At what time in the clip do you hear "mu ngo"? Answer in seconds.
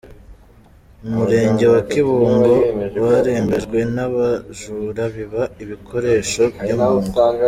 6.83-7.19